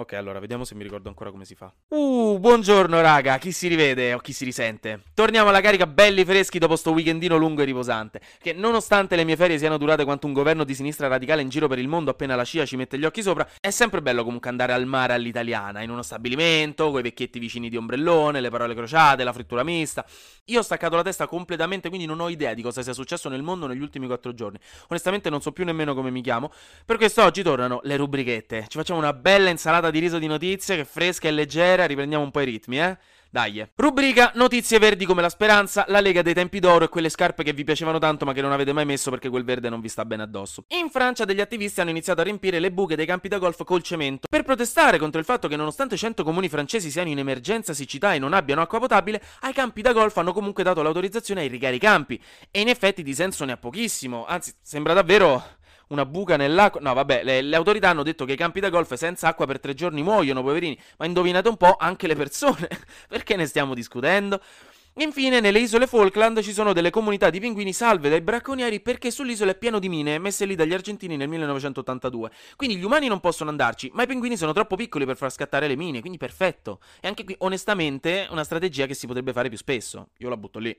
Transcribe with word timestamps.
Ok, 0.00 0.14
allora 0.14 0.38
vediamo 0.38 0.64
se 0.64 0.74
mi 0.74 0.82
ricordo 0.82 1.10
ancora 1.10 1.30
come 1.30 1.44
si 1.44 1.54
fa. 1.54 1.70
Uh, 1.88 2.38
buongiorno 2.38 3.02
raga, 3.02 3.36
chi 3.36 3.52
si 3.52 3.68
rivede 3.68 4.14
o 4.14 4.18
chi 4.18 4.32
si 4.32 4.46
risente? 4.46 5.02
Torniamo 5.12 5.50
alla 5.50 5.60
carica 5.60 5.86
belli 5.86 6.24
freschi 6.24 6.58
dopo 6.58 6.74
sto 6.74 6.92
weekendino 6.92 7.36
lungo 7.36 7.60
e 7.60 7.66
riposante, 7.66 8.18
che 8.40 8.54
nonostante 8.54 9.14
le 9.14 9.24
mie 9.24 9.36
ferie 9.36 9.58
siano 9.58 9.76
durate 9.76 10.04
quanto 10.04 10.26
un 10.26 10.32
governo 10.32 10.64
di 10.64 10.74
sinistra 10.74 11.06
radicale 11.06 11.42
in 11.42 11.50
giro 11.50 11.68
per 11.68 11.78
il 11.78 11.86
mondo 11.86 12.12
appena 12.12 12.34
la 12.34 12.44
scia 12.44 12.64
ci 12.64 12.76
mette 12.76 12.98
gli 12.98 13.04
occhi 13.04 13.20
sopra, 13.20 13.46
è 13.60 13.68
sempre 13.68 14.00
bello 14.00 14.24
comunque 14.24 14.48
andare 14.48 14.72
al 14.72 14.86
mare 14.86 15.12
all'italiana, 15.12 15.82
in 15.82 15.90
uno 15.90 16.00
stabilimento, 16.00 16.90
coi 16.90 17.02
vecchietti 17.02 17.38
vicini 17.38 17.68
di 17.68 17.76
ombrellone, 17.76 18.40
le 18.40 18.48
parole 18.48 18.74
crociate, 18.74 19.22
la 19.22 19.34
frittura 19.34 19.62
mista. 19.64 20.06
Io 20.46 20.60
ho 20.60 20.62
staccato 20.62 20.96
la 20.96 21.02
testa 21.02 21.26
completamente, 21.26 21.90
quindi 21.90 22.06
non 22.06 22.20
ho 22.20 22.30
idea 22.30 22.54
di 22.54 22.62
cosa 22.62 22.82
sia 22.82 22.94
successo 22.94 23.28
nel 23.28 23.42
mondo 23.42 23.66
negli 23.66 23.82
ultimi 23.82 24.06
quattro 24.06 24.32
giorni. 24.32 24.58
Onestamente 24.88 25.28
non 25.28 25.42
so 25.42 25.52
più 25.52 25.66
nemmeno 25.66 25.94
come 25.94 26.10
mi 26.10 26.22
chiamo. 26.22 26.50
Per 26.86 26.96
questo 26.96 27.22
oggi 27.22 27.42
tornano 27.42 27.80
le 27.82 27.96
rubrichette. 27.96 28.64
Ci 28.66 28.78
facciamo 28.78 28.98
una 28.98 29.12
bella 29.12 29.50
insalata 29.50 29.88
di 29.90 29.98
riso 29.98 30.18
di 30.18 30.26
notizie 30.26 30.76
che 30.76 30.82
è 30.82 30.84
fresca 30.84 31.28
e 31.28 31.30
leggera, 31.30 31.86
riprendiamo 31.86 32.24
un 32.24 32.30
po' 32.30 32.40
i 32.40 32.44
ritmi, 32.44 32.80
eh? 32.80 32.96
Dai. 33.32 33.64
Rubrica 33.76 34.32
Notizie 34.34 34.80
verdi 34.80 35.04
come 35.06 35.22
la 35.22 35.28
speranza, 35.28 35.84
la 35.86 36.00
Lega 36.00 36.20
dei 36.20 36.34
tempi 36.34 36.58
d'oro 36.58 36.86
e 36.86 36.88
quelle 36.88 37.08
scarpe 37.08 37.44
che 37.44 37.52
vi 37.52 37.62
piacevano 37.62 38.00
tanto 38.00 38.24
ma 38.24 38.32
che 38.32 38.42
non 38.42 38.50
avete 38.50 38.72
mai 38.72 38.84
messo 38.84 39.08
perché 39.08 39.28
quel 39.28 39.44
verde 39.44 39.68
non 39.68 39.80
vi 39.80 39.88
sta 39.88 40.04
bene 40.04 40.24
addosso. 40.24 40.64
In 40.70 40.90
Francia 40.90 41.24
degli 41.24 41.40
attivisti 41.40 41.80
hanno 41.80 41.90
iniziato 41.90 42.22
a 42.22 42.24
riempire 42.24 42.58
le 42.58 42.72
buche 42.72 42.96
dei 42.96 43.06
campi 43.06 43.28
da 43.28 43.38
golf 43.38 43.62
col 43.62 43.84
cemento 43.84 44.26
per 44.28 44.42
protestare 44.42 44.98
contro 44.98 45.20
il 45.20 45.24
fatto 45.24 45.46
che 45.46 45.54
nonostante 45.54 45.96
100 45.96 46.24
comuni 46.24 46.48
francesi 46.48 46.90
siano 46.90 47.08
in 47.08 47.18
emergenza 47.20 47.72
siccità 47.72 48.14
e 48.14 48.18
non 48.18 48.32
abbiano 48.32 48.62
acqua 48.62 48.80
potabile, 48.80 49.22
ai 49.42 49.52
campi 49.52 49.80
da 49.80 49.92
golf 49.92 50.16
hanno 50.16 50.32
comunque 50.32 50.64
dato 50.64 50.82
l'autorizzazione 50.82 51.42
a 51.42 51.44
irrigare 51.44 51.76
i 51.76 51.78
campi. 51.80 52.20
E 52.50 52.60
in 52.60 52.68
effetti 52.68 53.04
di 53.04 53.14
senso 53.14 53.44
ne 53.44 53.52
ha 53.52 53.56
pochissimo, 53.56 54.26
anzi 54.26 54.52
sembra 54.60 54.92
davvero 54.92 55.58
una 55.90 56.06
buca 56.06 56.36
nell'acqua. 56.36 56.80
No, 56.80 56.94
vabbè, 56.94 57.22
le, 57.22 57.42
le, 57.42 57.56
autorità 57.56 57.90
hanno 57.90 58.02
detto 58.02 58.24
che 58.24 58.32
i 58.32 58.36
campi 58.36 58.60
da 58.60 58.70
golf 58.70 58.92
senza 58.94 59.28
acqua 59.28 59.46
per 59.46 59.60
tre 59.60 59.74
giorni 59.74 60.02
muoiono, 60.02 60.42
poverini. 60.42 60.78
Ma 60.98 61.06
indovinate 61.06 61.48
un 61.48 61.56
po' 61.56 61.76
anche 61.78 62.06
le 62.06 62.16
persone. 62.16 62.68
Perché 63.08 63.36
ne 63.36 63.46
stiamo 63.46 63.74
discutendo? 63.74 64.40
Infine, 64.94 65.38
nelle 65.38 65.60
isole 65.60 65.86
Falkland 65.86 66.42
ci 66.42 66.52
sono 66.52 66.72
delle 66.72 66.90
comunità 66.90 67.30
di 67.30 67.38
pinguini 67.38 67.72
salve 67.72 68.08
dai 68.08 68.20
bracconieri 68.20 68.80
perché 68.80 69.12
sull'isola 69.12 69.52
è 69.52 69.54
pieno 69.56 69.78
di 69.78 69.88
mine 69.88 70.18
messe 70.18 70.44
lì 70.44 70.56
dagli 70.56 70.74
argentini 70.74 71.16
nel 71.16 71.28
1982. 71.28 72.30
Quindi 72.56 72.76
gli 72.76 72.82
umani 72.82 73.06
non 73.06 73.20
possono 73.20 73.50
andarci, 73.50 73.90
ma 73.94 74.02
i 74.02 74.06
pinguini 74.08 74.36
sono 74.36 74.52
troppo 74.52 74.74
piccoli 74.74 75.06
per 75.06 75.16
far 75.16 75.30
scattare 75.30 75.68
le 75.68 75.76
mine, 75.76 76.00
quindi 76.00 76.18
perfetto. 76.18 76.80
E 77.00 77.06
anche 77.06 77.22
qui, 77.22 77.36
onestamente, 77.38 78.26
una 78.30 78.42
strategia 78.42 78.86
che 78.86 78.94
si 78.94 79.06
potrebbe 79.06 79.32
fare 79.32 79.48
più 79.48 79.56
spesso. 79.56 80.08
Io 80.18 80.28
la 80.28 80.36
butto 80.36 80.58
lì. 80.58 80.76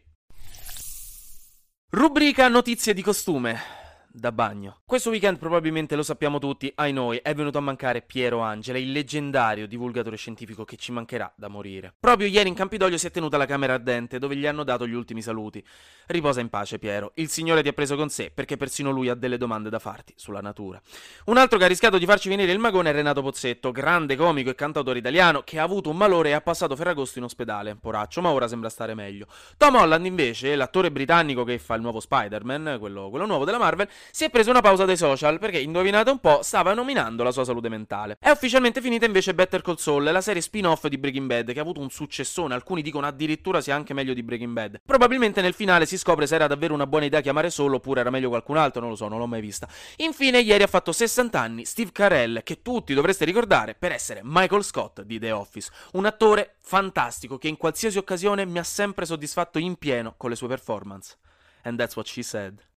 Rubrica 1.89 2.47
notizie 2.49 2.93
di 2.93 3.01
costume 3.01 3.80
da 4.13 4.31
bagno. 4.31 4.79
Questo 4.85 5.09
weekend 5.09 5.37
probabilmente 5.37 5.95
lo 5.95 6.03
sappiamo 6.03 6.37
tutti, 6.37 6.71
ai 6.75 6.91
noi, 6.91 7.17
è 7.17 7.33
venuto 7.33 7.57
a 7.57 7.61
mancare 7.61 8.01
Piero 8.01 8.39
Angela, 8.39 8.77
il 8.77 8.91
leggendario 8.91 9.67
divulgatore 9.67 10.17
scientifico 10.17 10.65
che 10.65 10.75
ci 10.75 10.91
mancherà 10.91 11.31
da 11.35 11.47
morire. 11.47 11.93
Proprio 11.97 12.27
ieri 12.27 12.49
in 12.49 12.55
Campidoglio 12.55 12.97
si 12.97 13.07
è 13.07 13.11
tenuta 13.11 13.37
la 13.37 13.45
camera 13.45 13.73
ardente, 13.73 14.19
dove 14.19 14.35
gli 14.35 14.45
hanno 14.45 14.63
dato 14.63 14.85
gli 14.85 14.93
ultimi 14.93 15.21
saluti. 15.21 15.63
Riposa 16.07 16.41
in 16.41 16.49
pace, 16.49 16.77
Piero. 16.77 17.11
Il 17.15 17.29
Signore 17.29 17.61
ti 17.61 17.69
ha 17.69 17.73
preso 17.73 17.95
con 17.95 18.09
sé, 18.09 18.31
perché 18.31 18.57
persino 18.57 18.91
lui 18.91 19.07
ha 19.07 19.15
delle 19.15 19.37
domande 19.37 19.69
da 19.69 19.79
farti 19.79 20.13
sulla 20.17 20.41
natura. 20.41 20.81
Un 21.25 21.37
altro 21.37 21.57
che 21.57 21.63
ha 21.63 21.67
rischiato 21.67 21.97
di 21.97 22.05
farci 22.05 22.27
venire 22.27 22.51
il 22.51 22.59
magone 22.59 22.89
è 22.89 22.93
Renato 22.93 23.21
Pozzetto, 23.21 23.71
grande 23.71 24.15
comico 24.15 24.49
e 24.49 24.55
cantautore 24.55 24.99
italiano, 24.99 25.43
che 25.43 25.59
ha 25.59 25.63
avuto 25.63 25.89
un 25.89 25.97
malore 25.97 26.29
e 26.29 26.33
ha 26.33 26.41
passato 26.41 26.75
Ferragosto 26.75 27.19
in 27.19 27.25
ospedale. 27.25 27.75
Poraccio, 27.75 28.21
ma 28.21 28.31
ora 28.31 28.47
sembra 28.47 28.69
stare 28.69 28.93
meglio. 28.93 29.27
Tom 29.57 29.75
Holland, 29.75 30.05
invece, 30.05 30.55
l'attore 30.55 30.91
britannico 30.91 31.43
che 31.43 31.57
fa 31.59 31.75
il 31.75 31.81
nuovo 31.81 31.99
Spider-Man, 32.01 32.77
quello, 32.79 33.09
quello 33.09 33.25
nuovo 33.25 33.45
della 33.45 33.57
Marvel, 33.57 33.87
si 34.11 34.23
è 34.23 34.29
preso 34.29 34.49
una 34.49 34.61
pausa 34.61 34.85
dai 34.85 34.97
social 34.97 35.37
perché, 35.39 35.59
indovinate 35.59 36.09
un 36.09 36.19
po', 36.19 36.41
stava 36.41 36.73
nominando 36.73 37.23
la 37.23 37.31
sua 37.31 37.43
salute 37.43 37.69
mentale. 37.69 38.17
È 38.19 38.29
ufficialmente 38.29 38.81
finita 38.81 39.05
invece 39.05 39.33
Better 39.33 39.61
Call 39.61 39.75
Saul, 39.75 40.03
la 40.03 40.21
serie 40.21 40.41
spin-off 40.41 40.87
di 40.87 40.97
Breaking 40.97 41.27
Bad, 41.27 41.51
che 41.51 41.59
ha 41.59 41.61
avuto 41.61 41.79
un 41.79 41.89
successone, 41.89 42.53
alcuni 42.53 42.81
dicono 42.81 43.05
addirittura 43.05 43.61
sia 43.61 43.75
anche 43.75 43.93
meglio 43.93 44.13
di 44.13 44.23
Breaking 44.23 44.53
Bad. 44.53 44.81
Probabilmente 44.85 45.41
nel 45.41 45.53
finale 45.53 45.85
si 45.85 45.97
scopre 45.97 46.27
se 46.27 46.35
era 46.35 46.47
davvero 46.47 46.73
una 46.73 46.87
buona 46.87 47.05
idea 47.05 47.21
chiamare 47.21 47.49
Saul 47.49 47.73
oppure 47.73 47.99
era 47.99 48.09
meglio 48.09 48.29
qualcun 48.29 48.57
altro, 48.57 48.81
non 48.81 48.89
lo 48.89 48.95
so, 48.95 49.07
non 49.07 49.19
l'ho 49.19 49.27
mai 49.27 49.41
vista. 49.41 49.67
Infine, 49.97 50.39
ieri 50.39 50.63
ha 50.63 50.67
fatto 50.67 50.91
60 50.91 51.39
anni 51.39 51.65
Steve 51.65 51.91
Carell, 51.91 52.43
che 52.43 52.61
tutti 52.61 52.93
dovreste 52.93 53.25
ricordare 53.25 53.75
per 53.75 53.91
essere 53.91 54.21
Michael 54.23 54.63
Scott 54.63 55.01
di 55.01 55.19
The 55.19 55.31
Office, 55.31 55.71
un 55.93 56.05
attore 56.05 56.55
fantastico 56.61 57.37
che 57.37 57.47
in 57.47 57.57
qualsiasi 57.57 57.97
occasione 57.97 58.45
mi 58.45 58.59
ha 58.59 58.63
sempre 58.63 59.05
soddisfatto 59.05 59.59
in 59.59 59.75
pieno 59.75 60.15
con 60.17 60.29
le 60.29 60.35
sue 60.35 60.47
performance. 60.47 61.17
And 61.63 61.77
that's 61.77 61.95
what 61.95 62.07
she 62.07 62.23
said. 62.23 62.70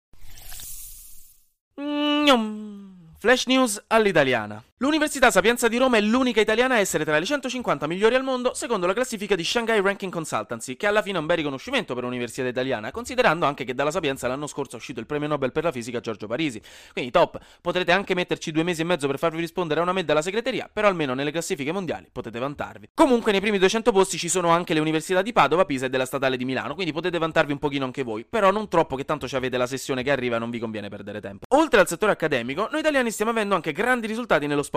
Flash 3.19 3.47
news 3.47 3.83
all'italiana. 3.89 4.63
L'Università 4.85 5.31
Sapienza 5.31 5.67
di 5.67 5.79
Roma 5.79 5.97
è 5.97 6.03
l'unica 6.03 6.43
italiana 6.43 6.75
a 6.75 6.79
essere 6.79 7.07
tra 7.07 7.19
le 7.19 7.25
150 7.25 7.87
migliori 7.87 8.17
al 8.17 8.23
mondo 8.23 8.53
secondo 8.53 8.87
la 8.87 8.93
classifica 8.93 9.35
di 9.35 9.43
Shanghai 9.43 9.81
Ranking 9.81 10.13
Consultancy, 10.13 10.77
che 10.77 10.87
alla 10.87 11.01
fine 11.01 11.17
è 11.17 11.21
un 11.21 11.27
bel 11.27 11.39
riconoscimento 11.39 11.95
per 11.95 12.05
l'università 12.05 12.47
italiana, 12.47 12.91
considerando 12.91 13.47
anche 13.47 13.65
che 13.65 13.73
dalla 13.75 13.91
Sapienza 13.91 14.29
l'anno 14.29 14.47
scorso 14.47 14.75
è 14.75 14.79
uscito 14.79 15.01
il 15.01 15.07
premio 15.07 15.27
Nobel 15.27 15.53
per 15.53 15.65
la 15.65 15.73
fisica 15.73 16.01
Giorgio 16.01 16.27
Parisi. 16.27 16.61
Quindi 16.93 17.11
top, 17.11 17.41
potrete 17.63 17.93
anche 17.93 18.13
metterci 18.13 18.53
due 18.53 18.63
mesi 18.63 18.83
e 18.83 18.85
mezzo 18.85 19.07
per 19.07 19.17
farvi 19.17 19.41
rispondere 19.41 19.81
a 19.81 19.85
una 19.85 19.95
mail 19.95 20.05
dalla 20.05 20.21
segreteria, 20.21 20.69
però 20.71 20.87
almeno 20.87 21.15
nelle 21.15 21.31
classifiche 21.31 21.73
mondiali 21.73 22.11
potete 22.13 22.39
vantarvi. 22.39 22.91
Comunque 22.93 23.33
nei 23.33 23.41
primi 23.41 23.57
200 23.57 23.91
posti 23.91 24.19
ci 24.19 24.29
sono 24.29 24.51
anche 24.51 24.75
le 24.75 24.81
università 24.81 25.23
di 25.23 25.33
Padova, 25.33 25.65
Pisa 25.65 25.87
e 25.87 25.89
della 25.89 26.05
Statale 26.05 26.37
di 26.37 26.45
Milano, 26.45 26.75
quindi 26.75 26.93
potete 26.93 27.17
vantarvi 27.17 27.53
un 27.53 27.59
pochino 27.59 27.87
anche 27.87 28.03
voi, 28.03 28.27
però 28.29 28.51
non 28.51 28.69
troppo 28.69 28.97
che 28.97 29.07
tanto 29.07 29.27
ci 29.27 29.35
avete 29.35 29.57
la 29.57 29.67
sessione 29.67 30.03
che 30.03 30.11
arriva 30.11 30.37
e 30.37 30.41
non 30.41 30.51
vi 30.51 30.59
conviene 30.59 30.91
perdere 30.91 31.23
tempo. 31.23 31.47
Oltre 31.55 31.81
al 31.81 31.89
settore 31.89 32.13
accademico, 32.13 32.69
noi 32.71 32.81
italiani 32.81 33.11
stiamo 33.11 33.31
avendo 33.31 33.55
anche 33.55 33.73
grandi 33.73 34.07
risultati 34.07 34.47
nello 34.47 34.57
sport, 34.61 34.73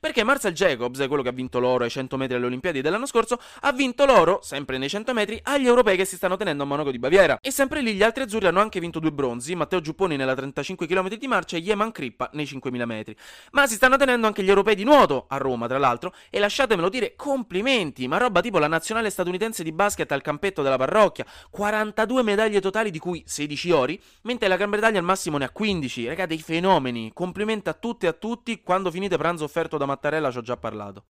perché 0.00 0.24
Marcel 0.24 0.52
Jacobs, 0.52 1.06
quello 1.06 1.22
che 1.22 1.30
ha 1.30 1.32
vinto 1.32 1.58
l'oro 1.58 1.84
ai 1.84 1.90
100 1.90 2.16
metri 2.16 2.36
alle 2.36 2.46
Olimpiadi 2.46 2.82
dell'anno 2.82 3.06
scorso, 3.06 3.40
ha 3.60 3.72
vinto 3.72 4.04
l'oro, 4.04 4.40
sempre 4.42 4.76
nei 4.76 4.88
100 4.88 5.14
metri, 5.14 5.40
agli 5.44 5.66
europei 5.66 5.96
che 5.96 6.04
si 6.04 6.16
stanno 6.16 6.36
tenendo 6.36 6.64
a 6.64 6.66
Monaco 6.66 6.90
di 6.90 6.98
Baviera. 6.98 7.38
E 7.40 7.50
sempre 7.50 7.80
lì 7.80 7.94
gli 7.94 8.02
altri 8.02 8.24
azzurri 8.24 8.46
hanno 8.46 8.60
anche 8.60 8.78
vinto 8.80 8.98
due 8.98 9.10
bronzi, 9.10 9.54
Matteo 9.54 9.80
Giupponi 9.80 10.16
nella 10.16 10.34
35 10.34 10.86
km 10.86 11.08
di 11.14 11.26
marcia 11.26 11.56
e 11.56 11.60
Yeman 11.60 11.92
Crippa 11.92 12.28
nei 12.34 12.46
5000 12.46 12.84
metri. 12.84 13.16
Ma 13.52 13.66
si 13.66 13.74
stanno 13.74 13.96
tenendo 13.96 14.26
anche 14.26 14.42
gli 14.42 14.48
europei 14.48 14.74
di 14.74 14.84
nuoto, 14.84 15.24
a 15.28 15.38
Roma 15.38 15.66
tra 15.66 15.78
l'altro, 15.78 16.12
e 16.28 16.38
lasciatemelo 16.38 16.90
dire, 16.90 17.14
complimenti, 17.16 18.06
ma 18.06 18.18
roba 18.18 18.40
tipo 18.42 18.58
la 18.58 18.68
nazionale 18.68 19.08
statunitense 19.08 19.62
di 19.62 19.72
basket 19.72 20.10
al 20.12 20.20
campetto 20.20 20.62
della 20.62 20.76
parrocchia, 20.76 21.24
42 21.50 22.22
medaglie 22.22 22.60
totali 22.60 22.90
di 22.90 22.98
cui 22.98 23.22
16 23.24 23.70
ori, 23.70 24.00
mentre 24.22 24.48
la 24.48 24.56
Gran 24.56 24.70
Bretagna 24.70 24.98
al 24.98 25.04
massimo 25.04 25.38
ne 25.38 25.46
ha 25.46 25.50
15. 25.50 26.08
Raga, 26.08 26.26
dei 26.26 26.38
fenomeni. 26.38 27.10
Complimenti 27.14 27.68
a 27.68 27.74
tutti 27.74 28.06
e 28.06 28.08
a 28.08 28.12
tutti, 28.12 28.62
quando 28.62 28.90
finite 28.90 29.16
pranzo 29.16 29.27
offerto 29.44 29.76
da 29.76 29.86
Mattarella 29.86 30.30
ci 30.30 30.38
ho 30.38 30.42
già 30.42 30.56
parlato. 30.56 31.04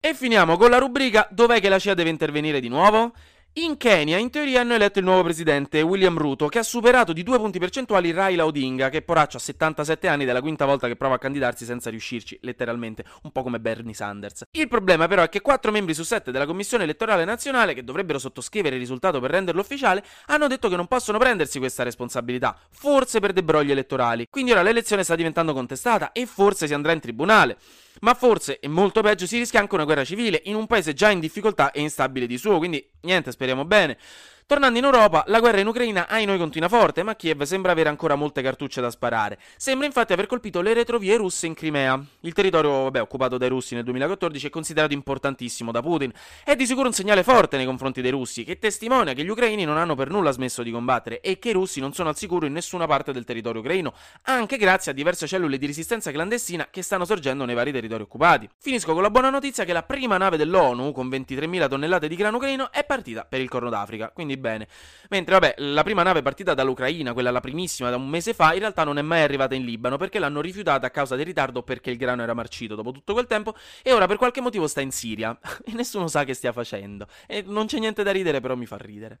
E 0.00 0.14
finiamo 0.14 0.56
con 0.56 0.70
la 0.70 0.78
rubrica 0.78 1.26
Dov'è 1.30 1.60
che 1.60 1.68
la 1.68 1.78
CIA 1.78 1.94
deve 1.94 2.10
intervenire 2.10 2.60
di 2.60 2.68
nuovo? 2.68 3.12
In 3.54 3.76
Kenya, 3.76 4.18
in 4.18 4.30
teoria, 4.30 4.60
hanno 4.60 4.74
eletto 4.74 5.00
il 5.00 5.04
nuovo 5.04 5.24
presidente, 5.24 5.80
William 5.80 6.16
Ruto, 6.16 6.46
che 6.46 6.60
ha 6.60 6.62
superato 6.62 7.12
di 7.12 7.24
due 7.24 7.38
punti 7.38 7.58
percentuali 7.58 8.12
Raila 8.12 8.44
Odinga, 8.44 8.88
che 8.88 9.02
poraccio 9.02 9.38
ha 9.38 9.40
77 9.40 10.06
anni 10.06 10.22
ed 10.22 10.28
è 10.28 10.32
la 10.32 10.40
quinta 10.40 10.64
volta 10.64 10.86
che 10.86 10.94
prova 10.94 11.16
a 11.16 11.18
candidarsi 11.18 11.64
senza 11.64 11.90
riuscirci, 11.90 12.38
letteralmente, 12.42 13.04
un 13.22 13.32
po' 13.32 13.42
come 13.42 13.58
Bernie 13.58 13.94
Sanders. 13.94 14.44
Il 14.52 14.68
problema 14.68 15.08
però 15.08 15.22
è 15.22 15.28
che 15.28 15.40
quattro 15.40 15.72
membri 15.72 15.92
su 15.92 16.04
sette 16.04 16.30
della 16.30 16.46
Commissione 16.46 16.84
elettorale 16.84 17.24
nazionale, 17.24 17.74
che 17.74 17.82
dovrebbero 17.82 18.20
sottoscrivere 18.20 18.76
il 18.76 18.80
risultato 18.80 19.18
per 19.18 19.30
renderlo 19.30 19.60
ufficiale, 19.60 20.04
hanno 20.26 20.46
detto 20.46 20.68
che 20.68 20.76
non 20.76 20.86
possono 20.86 21.18
prendersi 21.18 21.58
questa 21.58 21.82
responsabilità, 21.82 22.56
forse 22.70 23.18
per 23.18 23.32
dei 23.32 23.42
brogli 23.42 23.72
elettorali. 23.72 24.26
Quindi 24.30 24.52
ora 24.52 24.62
l'elezione 24.62 25.02
sta 25.02 25.16
diventando 25.16 25.52
contestata 25.52 26.12
e 26.12 26.26
forse 26.26 26.68
si 26.68 26.74
andrà 26.74 26.92
in 26.92 27.00
tribunale. 27.00 27.58
Ma 28.00 28.14
forse, 28.14 28.60
e 28.60 28.68
molto 28.68 29.02
peggio, 29.02 29.26
si 29.26 29.38
rischia 29.38 29.60
anche 29.60 29.74
una 29.74 29.84
guerra 29.84 30.04
civile 30.04 30.40
in 30.44 30.54
un 30.54 30.66
paese 30.66 30.94
già 30.94 31.10
in 31.10 31.20
difficoltà 31.20 31.70
e 31.70 31.80
instabile 31.80 32.26
di 32.26 32.38
suo, 32.38 32.58
quindi 32.58 32.86
niente, 33.02 33.32
speriamo 33.32 33.64
bene. 33.64 33.98
Tornando 34.48 34.78
in 34.78 34.84
Europa, 34.86 35.24
la 35.26 35.40
guerra 35.40 35.60
in 35.60 35.66
Ucraina 35.66 36.08
ai 36.08 36.24
noi 36.24 36.38
continua 36.38 36.70
forte, 36.70 37.02
ma 37.02 37.14
Kiev 37.14 37.42
sembra 37.42 37.72
avere 37.72 37.90
ancora 37.90 38.14
molte 38.14 38.40
cartucce 38.40 38.80
da 38.80 38.88
sparare. 38.90 39.38
Sembra 39.58 39.84
infatti 39.84 40.14
aver 40.14 40.24
colpito 40.24 40.62
le 40.62 40.72
retrovie 40.72 41.18
russe 41.18 41.44
in 41.44 41.52
Crimea. 41.52 42.02
Il 42.20 42.32
territorio, 42.32 42.84
vabbè, 42.84 43.02
occupato 43.02 43.36
dai 43.36 43.50
russi 43.50 43.74
nel 43.74 43.84
2014 43.84 44.46
è 44.46 44.48
considerato 44.48 44.94
importantissimo 44.94 45.70
da 45.70 45.82
Putin. 45.82 46.10
È 46.42 46.56
di 46.56 46.64
sicuro 46.64 46.86
un 46.86 46.94
segnale 46.94 47.24
forte 47.24 47.58
nei 47.58 47.66
confronti 47.66 48.00
dei 48.00 48.10
russi, 48.10 48.42
che 48.42 48.58
testimonia 48.58 49.12
che 49.12 49.22
gli 49.22 49.28
ucraini 49.28 49.66
non 49.66 49.76
hanno 49.76 49.94
per 49.94 50.08
nulla 50.08 50.30
smesso 50.30 50.62
di 50.62 50.70
combattere 50.70 51.20
e 51.20 51.38
che 51.38 51.50
i 51.50 51.52
russi 51.52 51.78
non 51.78 51.92
sono 51.92 52.08
al 52.08 52.16
sicuro 52.16 52.46
in 52.46 52.54
nessuna 52.54 52.86
parte 52.86 53.12
del 53.12 53.24
territorio 53.24 53.60
ucraino, 53.60 53.92
anche 54.22 54.56
grazie 54.56 54.92
a 54.92 54.94
diverse 54.94 55.26
cellule 55.26 55.58
di 55.58 55.66
resistenza 55.66 56.10
clandestina 56.10 56.68
che 56.70 56.80
stanno 56.80 57.04
sorgendo 57.04 57.44
nei 57.44 57.54
vari 57.54 57.70
territori 57.70 58.02
occupati. 58.02 58.48
Finisco 58.56 58.94
con 58.94 59.02
la 59.02 59.10
buona 59.10 59.28
notizia 59.28 59.64
che 59.64 59.74
la 59.74 59.82
prima 59.82 60.16
nave 60.16 60.38
dell'ONU, 60.38 60.90
con 60.92 61.08
23.000 61.08 61.68
tonnellate 61.68 62.08
di 62.08 62.16
grano 62.16 62.38
ucraino, 62.38 62.72
è 62.72 62.82
partita 62.86 63.26
per 63.28 63.42
il 63.42 63.48
Corno 63.50 63.68
d'Africa, 63.68 64.10
quindi 64.10 64.36
bene. 64.38 64.68
Mentre, 65.10 65.34
vabbè, 65.38 65.54
la 65.58 65.82
prima 65.82 66.02
nave 66.02 66.22
partita 66.22 66.54
dall'Ucraina, 66.54 67.12
quella 67.12 67.30
la 67.30 67.40
primissima 67.40 67.90
da 67.90 67.96
un 67.96 68.08
mese 68.08 68.34
fa, 68.34 68.52
in 68.54 68.60
realtà 68.60 68.84
non 68.84 68.98
è 68.98 69.02
mai 69.02 69.22
arrivata 69.22 69.54
in 69.54 69.64
Libano 69.64 69.96
perché 69.96 70.18
l'hanno 70.18 70.40
rifiutata 70.40 70.86
a 70.86 70.90
causa 70.90 71.16
del 71.16 71.26
ritardo 71.26 71.62
perché 71.62 71.90
il 71.90 71.96
grano 71.96 72.22
era 72.22 72.34
marcito 72.34 72.74
dopo 72.74 72.92
tutto 72.92 73.12
quel 73.12 73.26
tempo 73.26 73.54
e 73.82 73.92
ora 73.92 74.06
per 74.06 74.16
qualche 74.16 74.40
motivo 74.40 74.66
sta 74.66 74.80
in 74.80 74.90
Siria 74.90 75.38
e 75.64 75.72
nessuno 75.72 76.08
sa 76.08 76.24
che 76.24 76.34
stia 76.34 76.52
facendo. 76.52 77.06
E 77.26 77.42
non 77.46 77.66
c'è 77.66 77.78
niente 77.78 78.02
da 78.02 78.12
ridere, 78.12 78.40
però 78.40 78.54
mi 78.54 78.66
fa 78.66 78.76
ridere. 78.76 79.18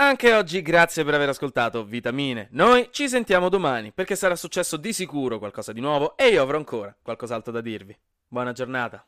Anche 0.00 0.32
oggi 0.32 0.62
grazie 0.62 1.04
per 1.04 1.12
aver 1.12 1.28
ascoltato 1.28 1.84
Vitamine. 1.84 2.48
Noi 2.52 2.88
ci 2.90 3.06
sentiamo 3.06 3.50
domani 3.50 3.92
perché 3.92 4.16
sarà 4.16 4.34
successo 4.34 4.78
di 4.78 4.94
sicuro 4.94 5.38
qualcosa 5.38 5.72
di 5.72 5.80
nuovo 5.80 6.16
e 6.16 6.28
io 6.28 6.40
avrò 6.40 6.56
ancora 6.56 6.96
qualcos'altro 7.02 7.52
da 7.52 7.60
dirvi. 7.60 7.94
Buona 8.26 8.52
giornata. 8.52 9.04